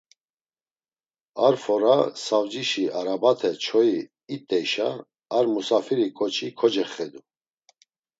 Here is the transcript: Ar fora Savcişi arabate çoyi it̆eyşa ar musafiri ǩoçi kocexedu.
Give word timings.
Ar 1.45 1.55
fora 1.63 1.95
Savcişi 2.25 2.85
arabate 2.99 3.51
çoyi 3.65 3.97
it̆eyşa 4.35 4.89
ar 5.37 5.45
musafiri 5.53 6.07
ǩoçi 6.17 6.47
kocexedu. 6.59 7.19